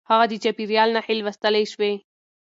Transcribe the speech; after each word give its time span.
هغه 0.09 0.25
د 0.31 0.33
چاپېريال 0.43 0.89
نښې 0.95 1.13
لوستلای 1.17 1.65
شوې. 1.73 1.93